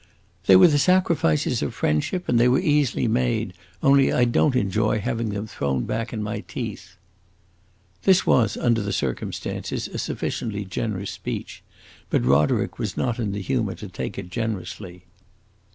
[0.47, 3.53] "They were the sacrifices of friendship and they were easily made;
[3.83, 6.95] only I don't enjoy having them thrown back in my teeth."
[8.01, 11.61] This was, under the circumstances, a sufficiently generous speech;
[12.09, 15.05] but Roderick was not in the humor to take it generously.